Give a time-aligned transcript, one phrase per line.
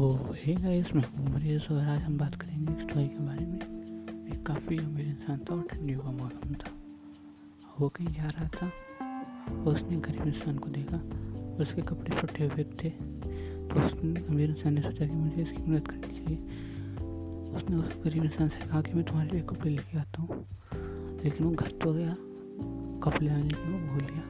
[0.00, 3.60] Hey guys मैं मरीज़ और आज हम बात करेंगे एक स्टोरी के बारे में।
[4.32, 6.70] एक काफ़ी अमीर इंसान था और ठंडियों का मौसम था।
[7.80, 8.66] वो कहीं जा रहा था
[9.54, 10.96] और उसने गरीब इंसान को देखा,
[11.56, 12.90] उसके कपड़े फटे हुए थे।
[13.68, 16.36] तो उसने, अमीर इंसान ने सोचा कि मुझे इसकी मदद करनी चाहिए।
[17.56, 20.46] उसने उस गरीब इंसान से कहा कि मैं तुम्हारे लिए कपड़े लेके आता हूँ।
[21.24, 22.14] लेकिन वो घर तो गया,
[23.02, 24.22] कपड़े लाने के वो भूल गया।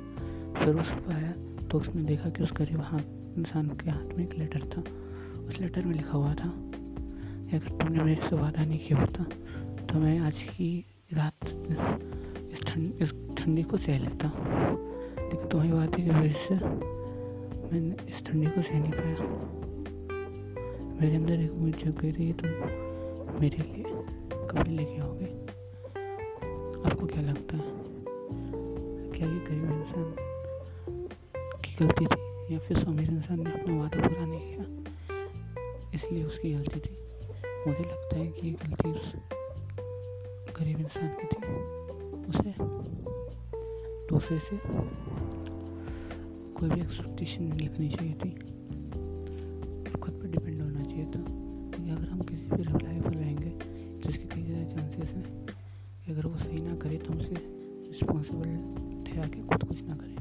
[0.54, 1.32] फिर उस पर आया
[1.66, 4.82] तो उसने देखा कि उस गरीब हाथ, इंसान के हाथ में एक लेटर था।
[5.48, 6.48] उस लेटर में लिखा हुआ था।
[7.52, 9.24] अगर तुमने मेरे से वादा नहीं किया होता
[9.86, 11.46] तो मैं आज की रात
[12.52, 14.32] इस ठंड, इस ठंडी को सह लेता।
[15.18, 16.54] लेकिन तुम्हारी वादे की वजह से
[17.72, 19.16] मैंने इस ठंडी को सह नहीं पाया।
[21.00, 22.50] मेरे अंदर एक उम्मीद जग गई थी तुम
[23.40, 23.84] मेरे लिए
[24.48, 25.30] कपड़े लेके आओगे।
[26.88, 27.70] आपको क्या लगता है?
[29.12, 30.14] क्या ये गरीब इंसान
[31.64, 32.54] की गलती थी?
[32.54, 34.64] या फिर अमीर इंसान ने अपना वादा पूरा नहीं किया?
[35.94, 36.96] इसलिए उसकी गलती थी।
[37.66, 39.12] मुझे लगता है कि ये गलती उस
[40.58, 41.38] गरीब इंसान की थी।
[42.30, 42.50] उसे
[44.10, 44.56] दूसरे से
[46.56, 48.30] कोई भी एक्सपेक्टेशन नहीं लिखनी चाहिए थी।
[50.00, 51.22] खुद पर डिपेंड होना चाहिए था।
[51.70, 53.50] क्योंकि अगर हम किसी पर रिलायबल रहेंगे
[54.00, 55.26] तो कई ज़्यादा चांसेस हैं,
[56.08, 57.34] अगर वो सही ना करे तो हमसे
[57.90, 58.48] रिस्पॉन्सिबल
[59.06, 60.17] ठहरा के खुद कुछ ना करें।